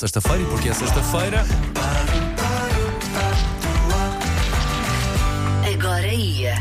sexta-feira 0.00 0.42
e 0.42 0.46
porque 0.46 0.70
é 0.70 0.72
sexta-feira. 0.72 1.44
Agora 5.74 6.06
ia. 6.06 6.54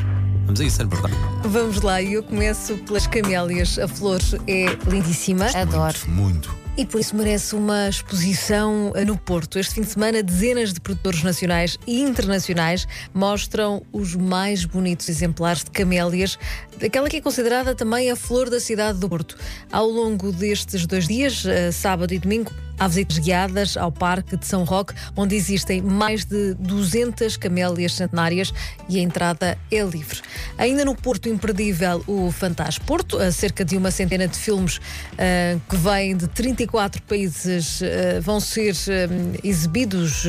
Vamos 0.46 0.60
a 0.60 0.64
isso, 0.66 0.82
é 0.82 0.86
verdade. 0.86 1.14
Vamos 1.46 1.82
lá, 1.82 2.02
e 2.02 2.14
eu 2.14 2.24
começo 2.24 2.78
pelas 2.80 3.08
camélias. 3.08 3.80
A 3.80 3.88
flor 3.88 4.20
é 4.46 4.66
lindíssima 4.90 5.46
Adoro. 5.56 5.98
Muito. 6.08 6.54
e 6.76 6.86
por 6.86 7.00
isso 7.00 7.16
merece 7.16 7.56
uma 7.56 7.88
exposição 7.88 8.92
no 9.06 9.18
Porto. 9.18 9.58
Este 9.58 9.76
fim 9.76 9.82
de 9.82 9.92
semana, 9.92 10.22
dezenas 10.24 10.74
de 10.74 10.82
produtores 10.82 11.24
nacionais 11.24 11.78
e 11.88 12.02
internacionais 12.02 12.88
mostram 13.14 13.82
os 13.94 14.16
mais 14.16 14.66
bonitos 14.66 15.08
exemplares 15.08 15.64
de 15.64 15.72
camélias, 15.72 16.38
aquela 16.84 17.10
que 17.10 17.18
é 17.18 17.22
considerada 17.22 17.76
também 17.76 18.10
a 18.12 18.16
flor 18.16 18.50
da 18.50 18.60
cidade 18.60 19.00
do 19.00 19.10
Porto. 19.10 19.38
Ao 19.72 19.88
longo 19.88 20.32
destes 20.32 20.86
dois 20.86 21.08
dias, 21.08 21.46
eh, 21.46 21.72
sábado 21.72 22.14
e 22.14 22.20
domingo, 22.20 22.52
Há 22.80 22.88
visitas 22.88 23.18
guiadas 23.18 23.76
ao 23.76 23.92
Parque 23.92 24.38
de 24.38 24.46
São 24.46 24.64
Roque, 24.64 24.94
onde 25.14 25.36
existem 25.36 25.82
mais 25.82 26.24
de 26.24 26.54
200 26.54 27.36
camélias 27.36 27.94
centenárias 27.94 28.54
e 28.88 28.98
a 28.98 29.02
entrada 29.02 29.58
é 29.70 29.84
livre. 29.84 30.22
Ainda 30.58 30.86
no 30.86 30.96
Porto 30.96 31.28
Imperdível, 31.28 32.02
o 32.08 32.32
Fantas 32.32 32.80
Porto, 32.80 33.18
a 33.18 33.34
cerca 33.34 33.66
de 33.66 33.76
uma 33.76 33.92
centena 33.92 34.30
de 34.30 34.38
filmes 34.38 34.80
ah, 35.18 35.60
que 35.70 35.76
vêm 35.76 36.16
de 36.16 36.30
34 36.30 37.02
países 37.02 37.82
ah, 37.84 38.22
vão 38.22 38.40
ser 38.40 38.74
ah, 38.74 39.40
exibidos 39.44 40.24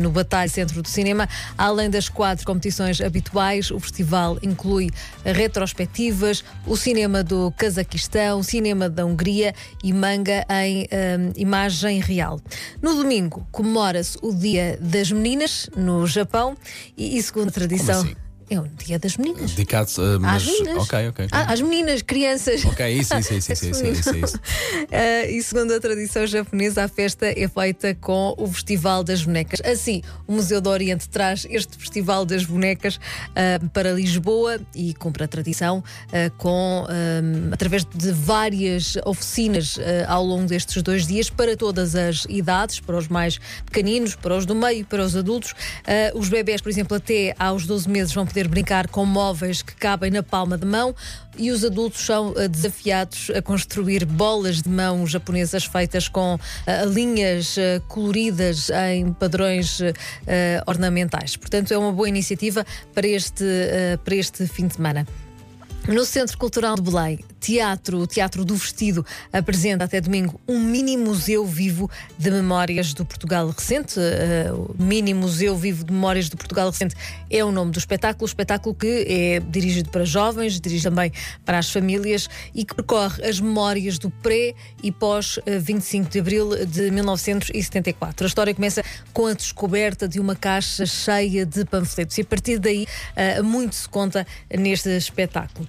no 0.00 0.10
Batalha 0.10 0.48
Centro 0.48 0.80
do 0.82 0.88
Cinema. 0.88 1.28
Além 1.58 1.90
das 1.90 2.08
quatro 2.08 2.46
competições 2.46 3.00
habituais, 3.00 3.72
o 3.72 3.80
festival 3.80 4.38
inclui 4.42 4.90
o 6.66 6.76
cinema 6.76 7.22
do 7.22 7.52
Cazaquistão, 7.56 8.40
o 8.40 8.44
cinema 8.44 8.88
da 8.88 9.04
Hungria 9.04 9.54
e 9.82 9.92
manga 9.92 10.44
em 10.50 10.86
ah, 10.90 11.32
imagem 11.36 12.00
real. 12.00 12.40
No 12.82 12.94
domingo 12.94 13.46
comemora-se 13.50 14.18
o 14.22 14.34
Dia 14.34 14.78
das 14.80 15.10
Meninas 15.10 15.70
no 15.76 16.06
Japão 16.06 16.56
e, 16.96 17.16
e 17.16 17.22
segundo 17.22 17.48
a 17.48 17.52
tradição. 17.52 18.25
É 18.48 18.60
o 18.60 18.68
Dia 18.78 18.96
das 18.98 19.16
Meninas. 19.16 19.50
Dedicado, 19.50 19.90
uh, 19.98 20.20
mas. 20.20 20.42
Às 20.42 20.48
meninas. 20.48 20.84
Ok, 20.84 21.08
ok. 21.08 21.28
Ah, 21.32 21.52
às 21.52 21.60
meninas, 21.60 22.02
crianças. 22.02 22.64
Ok, 22.64 22.88
isso, 22.92 23.18
isso, 23.18 23.34
isso, 23.34 23.52
isso, 23.52 23.66
isso, 23.66 23.86
isso, 23.86 24.16
isso. 24.16 24.40
Ah, 24.92 25.26
e 25.26 25.42
segundo 25.42 25.72
a 25.74 25.80
tradição 25.80 26.26
japonesa, 26.26 26.84
a 26.84 26.88
festa 26.88 27.26
é 27.26 27.48
feita 27.48 27.94
com 27.94 28.34
o 28.38 28.46
Festival 28.46 29.02
das 29.02 29.24
Bonecas. 29.24 29.60
Assim, 29.64 30.02
o 30.26 30.32
Museu 30.34 30.60
do 30.60 30.70
Oriente 30.70 31.08
traz 31.08 31.46
este 31.50 31.76
Festival 31.76 32.24
das 32.24 32.44
Bonecas 32.44 33.00
ah, 33.34 33.60
para 33.72 33.90
Lisboa 33.92 34.60
e 34.74 34.94
cumpre 34.94 35.24
a 35.24 35.28
tradição 35.28 35.82
ah, 36.12 36.30
com, 36.38 36.86
através 37.50 37.84
de 37.84 38.12
várias 38.12 38.96
oficinas 39.04 39.78
ao 40.06 40.24
longo 40.24 40.46
destes 40.46 40.82
dois 40.82 41.06
dias 41.06 41.28
para 41.30 41.56
todas 41.56 41.94
as 41.94 42.24
idades, 42.28 42.78
para 42.80 42.96
os 42.96 43.08
mais 43.08 43.38
pequeninos, 43.64 44.14
para 44.14 44.36
os 44.36 44.46
do 44.46 44.54
meio, 44.54 44.84
para 44.84 45.02
os 45.02 45.16
adultos. 45.16 45.54
Os 46.14 46.28
bebés, 46.28 46.60
por 46.60 46.68
exemplo, 46.68 46.96
até 46.96 47.34
aos 47.38 47.66
12 47.66 47.88
meses 47.88 48.14
vão 48.14 48.26
poder 48.26 48.35
brincar 48.44 48.88
com 48.88 49.04
móveis 49.04 49.62
que 49.62 49.74
cabem 49.74 50.10
na 50.10 50.22
palma 50.22 50.58
de 50.58 50.66
mão 50.66 50.94
e 51.38 51.50
os 51.50 51.64
adultos 51.64 52.04
são 52.04 52.34
ah, 52.36 52.46
desafiados 52.46 53.30
a 53.30 53.42
construir 53.42 54.04
bolas 54.04 54.62
de 54.62 54.68
mão 54.68 55.06
japonesas 55.06 55.64
feitas 55.64 56.08
com 56.08 56.38
ah, 56.66 56.84
linhas 56.84 57.56
ah, 57.58 57.80
coloridas 57.88 58.70
em 58.90 59.12
padrões 59.12 59.80
ornamentais. 60.66 61.36
Portanto, 61.36 61.72
é 61.72 61.78
uma 61.78 61.92
boa 61.92 62.08
iniciativa 62.08 62.64
para 62.94 63.06
este, 63.06 63.44
para 64.04 64.14
este 64.14 64.46
fim 64.46 64.66
de 64.66 64.74
semana. 64.74 65.06
No 65.88 66.04
Centro 66.04 66.36
Cultural 66.36 66.74
de 66.74 66.82
Belém, 66.82 67.20
teatro, 67.38 67.98
o 67.98 68.08
Teatro 68.08 68.44
do 68.44 68.56
Vestido 68.56 69.06
apresenta 69.32 69.84
até 69.84 70.00
domingo 70.00 70.40
um 70.48 70.58
mini 70.58 70.96
museu 70.96 71.46
vivo 71.46 71.88
de 72.18 72.28
memórias 72.28 72.92
do 72.92 73.04
Portugal 73.04 73.48
recente. 73.48 74.00
Uh, 74.00 74.74
mini 74.76 75.14
museu 75.14 75.56
vivo 75.56 75.84
de 75.84 75.92
memórias 75.92 76.28
do 76.28 76.36
Portugal 76.36 76.68
recente 76.68 76.96
é 77.30 77.44
o 77.44 77.52
nome 77.52 77.70
do 77.70 77.78
espetáculo, 77.78 78.24
o 78.24 78.26
espetáculo 78.26 78.74
que 78.74 79.06
é 79.08 79.38
dirigido 79.38 79.88
para 79.90 80.04
jovens, 80.04 80.60
dirige 80.60 80.82
também 80.82 81.12
para 81.44 81.58
as 81.58 81.70
famílias 81.70 82.28
e 82.52 82.64
que 82.64 82.74
percorre 82.74 83.24
as 83.24 83.38
memórias 83.38 83.96
do 83.96 84.10
pré 84.10 84.54
e 84.82 84.90
pós 84.90 85.36
uh, 85.36 85.42
25 85.60 86.10
de 86.10 86.18
abril 86.18 86.66
de 86.66 86.90
1974. 86.90 88.24
A 88.24 88.28
história 88.28 88.52
começa 88.52 88.82
com 89.12 89.26
a 89.26 89.34
descoberta 89.34 90.08
de 90.08 90.18
uma 90.18 90.34
caixa 90.34 90.84
cheia 90.84 91.46
de 91.46 91.64
panfletos 91.64 92.18
e 92.18 92.22
a 92.22 92.24
partir 92.24 92.58
daí 92.58 92.88
uh, 93.38 93.44
muito 93.44 93.76
se 93.76 93.88
conta 93.88 94.26
neste 94.50 94.88
espetáculo. 94.88 95.68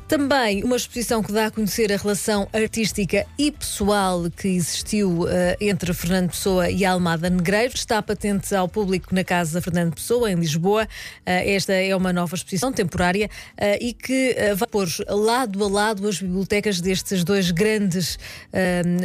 Também 0.11 0.61
uma 0.61 0.75
exposição 0.75 1.23
que 1.23 1.31
dá 1.31 1.45
a 1.45 1.51
conhecer 1.51 1.89
a 1.89 1.95
relação 1.95 2.45
artística 2.51 3.25
e 3.39 3.49
pessoal 3.49 4.29
que 4.29 4.49
existiu 4.49 5.25
eh, 5.29 5.55
entre 5.61 5.93
Fernando 5.93 6.31
Pessoa 6.31 6.69
e 6.69 6.83
Almada 6.83 7.29
Negreiro. 7.29 7.73
Está 7.73 8.01
patente 8.01 8.53
ao 8.53 8.67
público 8.67 9.15
na 9.15 9.23
Casa 9.23 9.61
Fernando 9.61 9.93
Pessoa, 9.93 10.29
em 10.29 10.35
Lisboa. 10.35 10.85
Eh, 11.25 11.55
esta 11.55 11.71
é 11.71 11.95
uma 11.95 12.11
nova 12.11 12.35
exposição 12.35 12.73
temporária 12.73 13.29
eh, 13.55 13.79
e 13.81 13.93
que 13.93 14.35
vai 14.57 14.67
pôr 14.67 14.89
lado 15.07 15.63
a 15.63 15.69
lado 15.69 16.05
as 16.05 16.19
bibliotecas 16.19 16.81
destes 16.81 17.23
dois 17.23 17.49
grandes 17.51 18.19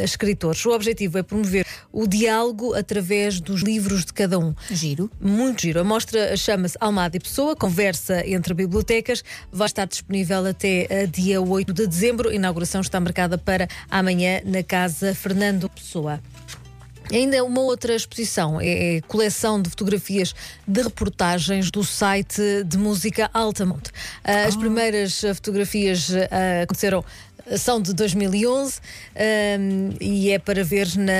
escritores. 0.03 0.65
O 0.65 0.71
objetivo 0.71 1.19
é 1.19 1.23
promover 1.23 1.65
o 1.93 2.05
diálogo 2.05 2.73
através 2.73 3.39
dos 3.39 3.61
livros 3.61 4.03
de 4.03 4.11
cada 4.11 4.37
um. 4.37 4.53
Giro. 4.69 5.09
Muito 5.21 5.61
giro. 5.61 5.79
A 5.79 5.85
mostra 5.85 6.35
chama-se 6.35 6.75
Almada 6.81 7.15
e 7.15 7.19
Pessoa, 7.21 7.55
conversa 7.55 8.27
entre 8.27 8.53
bibliotecas. 8.53 9.23
Vai 9.49 9.67
estar 9.67 9.85
disponível 9.85 10.45
até 10.45 10.96
dia 11.05 11.41
8 11.41 11.73
de 11.73 11.85
dezembro. 11.85 12.29
A 12.29 12.33
inauguração 12.33 12.81
está 12.81 12.99
marcada 12.99 13.37
para 13.37 13.67
amanhã 13.91 14.41
na 14.45 14.63
Casa 14.63 15.13
Fernando 15.13 15.69
Pessoa. 15.69 16.19
Ainda 17.11 17.41
uma 17.43 17.61
outra 17.61 17.95
exposição 17.95 18.59
é 18.59 18.97
a 18.97 19.01
coleção 19.07 19.61
de 19.61 19.69
fotografias 19.69 20.35
de 20.67 20.81
reportagens 20.81 21.71
do 21.71 21.83
site 21.83 22.41
de 22.65 22.77
música 22.77 23.29
Altamont. 23.33 23.89
Ah, 24.23 24.43
As 24.43 24.57
primeiras 24.57 25.23
ah, 25.23 25.33
fotografias 25.33 26.11
ah, 26.13 26.63
aconteceram 26.63 27.05
são 27.55 27.81
de 27.81 27.93
2011 27.93 28.79
um, 29.59 29.89
e 30.01 30.31
é 30.31 30.39
para 30.39 30.63
ver 30.63 30.87
na, 30.97 31.13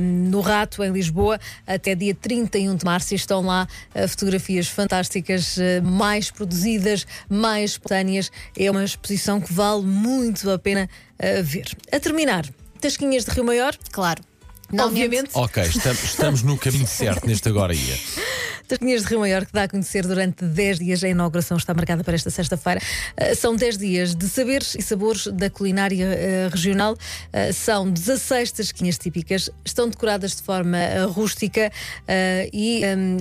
um, 0.00 0.30
no 0.30 0.40
Rato, 0.40 0.82
em 0.82 0.90
Lisboa, 0.92 1.38
até 1.66 1.94
dia 1.94 2.14
31 2.14 2.76
de 2.76 2.84
março. 2.84 3.14
E 3.14 3.16
estão 3.16 3.42
lá 3.42 3.68
uh, 3.94 4.08
fotografias 4.08 4.68
fantásticas, 4.68 5.56
uh, 5.56 5.82
mais 5.82 6.30
produzidas, 6.30 7.06
mais 7.28 7.72
espontâneas. 7.72 8.30
É 8.58 8.70
uma 8.70 8.84
exposição 8.84 9.40
que 9.40 9.52
vale 9.52 9.82
muito 9.82 10.50
a 10.50 10.58
pena 10.58 10.88
uh, 11.18 11.42
ver. 11.42 11.66
A 11.92 12.00
terminar, 12.00 12.44
Tasquinhas 12.80 13.24
de 13.24 13.30
Rio 13.30 13.44
Maior, 13.44 13.76
Claro. 13.92 14.22
obviamente. 14.78 15.30
Ok, 15.34 15.62
estamos, 15.62 16.02
estamos 16.02 16.42
no 16.42 16.56
caminho 16.56 16.86
certo 16.86 17.26
neste 17.26 17.48
agora 17.48 17.74
ia. 17.74 17.98
Tasquinhas 18.72 19.02
de 19.02 19.08
Rio 19.08 19.20
Maior, 19.20 19.44
que 19.44 19.52
dá 19.52 19.64
a 19.64 19.68
conhecer 19.68 20.06
durante 20.06 20.46
10 20.46 20.78
dias. 20.78 21.04
A 21.04 21.08
inauguração 21.08 21.58
está 21.58 21.74
marcada 21.74 22.02
para 22.02 22.14
esta 22.14 22.30
sexta-feira. 22.30 22.80
Uh, 23.20 23.36
são 23.36 23.54
10 23.54 23.76
dias 23.76 24.14
de 24.14 24.26
saberes 24.26 24.74
e 24.74 24.80
sabores 24.80 25.26
da 25.26 25.50
culinária 25.50 26.06
uh, 26.06 26.50
regional. 26.50 26.94
Uh, 26.94 27.52
são 27.52 27.90
16 27.90 28.52
tasquinhas 28.52 28.96
típicas. 28.96 29.50
Estão 29.62 29.90
decoradas 29.90 30.36
de 30.36 30.42
forma 30.42 30.78
rústica 31.12 31.70
e 32.52 32.82
um, 32.96 33.18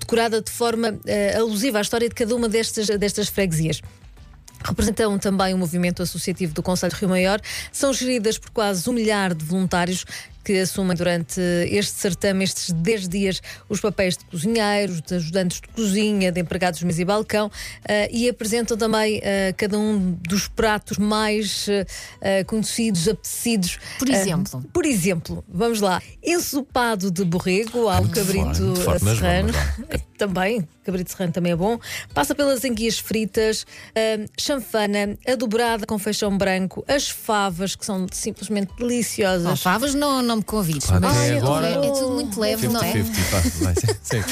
decorada 0.00 0.40
de 0.42 0.50
forma 0.50 0.98
alusiva 1.36 1.78
à 1.78 1.80
história 1.80 2.08
de 2.08 2.14
cada 2.14 2.34
uma 2.34 2.48
destas, 2.48 2.88
destas 2.88 3.28
freguesias. 3.28 3.80
Representam 4.64 5.18
também 5.18 5.54
o 5.54 5.58
movimento 5.58 6.02
associativo 6.02 6.54
do 6.54 6.62
Conselho 6.62 6.92
de 6.92 6.98
Rio 7.00 7.08
Maior. 7.08 7.40
São 7.70 7.92
geridas 7.92 8.38
por 8.38 8.50
quase 8.50 8.88
um 8.88 8.92
milhar 8.92 9.34
de 9.34 9.44
voluntários 9.44 10.04
que 10.44 10.58
assumem 10.58 10.96
durante 10.96 11.40
este 11.68 12.00
certame, 12.00 12.44
estes 12.44 12.72
10 12.72 13.08
dias, 13.08 13.42
os 13.68 13.80
papéis 13.80 14.16
de 14.16 14.24
cozinheiros, 14.24 15.00
de 15.00 15.14
ajudantes 15.14 15.60
de 15.60 15.68
cozinha, 15.68 16.32
de 16.32 16.40
empregados 16.40 16.80
de 16.80 16.86
mesa 16.86 17.02
e 17.02 17.04
balcão 17.04 17.50
eh, 17.86 18.08
e 18.12 18.28
apresentam 18.28 18.76
também 18.76 19.20
eh, 19.22 19.54
cada 19.56 19.78
um 19.78 20.18
dos 20.20 20.48
pratos 20.48 20.98
mais 20.98 21.66
eh, 22.20 22.44
conhecidos, 22.44 23.08
apetecidos. 23.08 23.78
Por 23.98 24.08
exemplo? 24.08 24.64
por 24.72 24.84
exemplo, 24.84 25.44
vamos 25.48 25.80
lá, 25.80 26.02
ensopado 26.22 27.10
de 27.10 27.24
borrego 27.24 27.88
ao 27.88 28.02
Muito 28.02 28.14
cabrito 28.14 28.74
serrano. 28.98 29.52
Também, 30.26 30.68
cabrito 30.84 31.10
serrano 31.10 31.32
também 31.32 31.50
é 31.52 31.56
bom. 31.56 31.80
Passa 32.14 32.32
pelas 32.32 32.64
enguias 32.64 32.96
fritas, 32.96 33.66
hum, 33.96 34.26
chanfana, 34.38 35.18
a 35.26 35.34
dobrada 35.34 35.84
com 35.84 35.98
feijão 35.98 36.38
branco, 36.38 36.84
as 36.86 37.08
favas, 37.08 37.74
que 37.74 37.84
são 37.84 38.06
simplesmente 38.12 38.70
deliciosas. 38.78 39.46
Ó, 39.50 39.56
favas 39.56 39.94
não, 39.94 40.22
não 40.22 40.36
me 40.36 40.44
convides. 40.44 40.88
Até 40.88 41.00
mas 41.00 41.42
agora- 41.42 41.66
é, 41.66 41.72
é 41.72 41.90
tudo 41.90 42.10
muito 42.14 42.38
leve, 42.40 42.68
não 42.68 42.80
é? 42.80 42.92
50-50, 42.92 43.30
pá, 43.30 43.42
vai, 43.64 43.74
sim, 43.74 44.22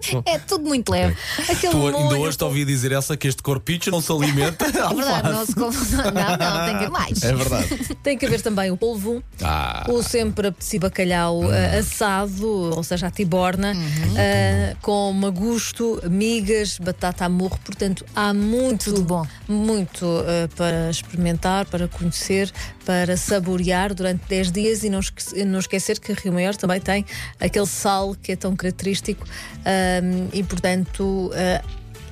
sim. 0.00 0.22
É 0.24 0.38
tudo 0.38 0.64
muito 0.64 0.90
leve. 0.90 1.14
Aquele 1.42 1.72
Tu 1.72 1.86
ainda 1.88 2.16
hoje 2.16 2.38
te 2.38 2.44
ouvi 2.44 2.64
dizer 2.64 2.92
essa 2.92 3.14
que 3.14 3.28
este 3.28 3.42
corpicho 3.42 3.90
não 3.90 4.00
se 4.00 4.10
alimenta. 4.10 4.64
É 4.88 4.94
verdade, 4.94 5.28
não 5.32 5.44
se 5.46 5.54
come. 5.54 5.76
Não, 5.76 6.36
não, 6.38 6.66
tem 6.66 6.78
que 6.78 6.84
ir 6.84 6.90
mais. 6.90 7.22
É 7.22 7.34
verdade. 7.34 7.68
Tem 8.02 8.16
que 8.16 8.24
haver 8.24 8.40
também 8.40 8.70
o 8.70 8.76
polvo, 8.76 9.22
Ah. 9.42 9.84
o 9.90 10.02
sempre 10.02 10.46
apetecido 10.48 10.82
bacalhau 10.82 11.42
ah, 11.50 11.78
assado, 11.78 12.46
ou 12.74 12.82
seja, 12.82 13.08
a 13.08 13.10
tiborna, 13.10 13.74
ah, 14.16 14.76
com 14.80 15.12
magusto, 15.18 16.00
migas, 16.08 16.78
batata 16.78 17.24
a 17.24 17.28
morro. 17.28 17.58
Portanto, 17.64 18.04
há 18.14 18.32
muito, 18.32 18.86
Tudo 18.94 19.02
bom. 19.02 19.26
muito 19.48 20.06
ah, 20.06 20.48
para 20.56 20.90
experimentar, 20.90 21.66
para 21.66 21.86
conhecer, 21.88 22.50
para 22.84 23.16
saborear 23.16 23.92
durante 23.94 24.24
10 24.28 24.52
dias 24.52 24.82
e 24.84 24.88
não, 24.90 25.00
esque- 25.00 25.44
não 25.44 25.58
esquecer 25.58 25.98
que 26.00 26.12
Rio 26.12 26.32
Maior 26.32 26.54
também 26.56 26.80
tem 26.80 27.04
aquele 27.40 27.66
sal 27.66 28.14
que 28.22 28.32
é 28.32 28.36
tão 28.36 28.54
característico 28.56 29.26
ahm, 29.66 30.28
e, 30.32 30.42
portanto, 30.42 31.30
ah, 31.34 31.62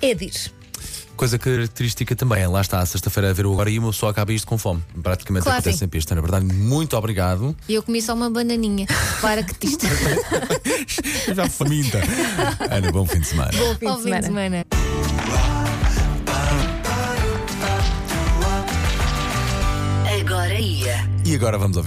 é 0.03 0.15
de 0.15 0.27
ir. 0.27 0.56
Coisa 1.17 1.39
característica 1.39 2.15
também, 2.15 2.43
é, 2.43 2.47
lá 2.49 2.61
está, 2.61 2.79
a 2.81 2.85
sexta-feira 2.87 3.31
a 3.31 3.33
ver 3.33 3.47
o 3.47 3.53
agora 3.53 3.71
e 3.71 3.79
uma 3.79 3.91
pessoa 3.91 4.11
acaba 4.13 4.33
isto 4.35 4.47
com 4.47 4.59
fome. 4.59 4.83
Praticamente 5.03 5.45
Claro, 5.45 5.59
acontece 5.59 5.77
sim. 5.79 5.81
sempre 5.81 5.99
isto. 5.99 6.15
Na 6.15 6.21
verdade, 6.21 6.45
muito 6.45 6.95
obrigado. 6.95 7.57
E 7.67 7.75
eu 7.75 7.83
comi 7.83 8.03
só 8.03 8.13
uma 8.15 8.29
bananinha. 8.29 8.87
Para 9.23 9.43
que 9.43 9.55
te 9.55 9.67
isto. 9.67 9.87
Já 11.35 11.49
faminta. 11.49 12.01
Ana, 12.71 12.93
bom 12.93 13.07
fim 13.07 13.21
de 13.21 13.27
semana. 13.29 13.51
Bom 13.57 13.75
fim 13.77 13.87
Ao 13.87 13.97
de 13.97 14.03
fim 14.03 14.11
de 14.11 14.23
semana. 14.27 14.27
semana. 14.27 15.67
Agora 20.21 20.55
ia. 20.61 20.97
E 21.25 21.35
agora 21.35 21.59
vamos 21.59 21.77
ouvir. 21.77 21.85